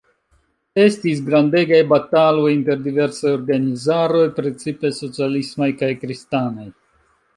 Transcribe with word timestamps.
Estis 0.83 1.19
grandegaj 1.27 1.81
bataloj 1.91 2.47
inter 2.55 2.81
diversaj 2.87 3.35
organizaroj, 3.41 4.25
precipe 4.41 4.95
socialismaj 5.03 5.69
kaj 5.83 5.91
kristanaj. 6.05 6.67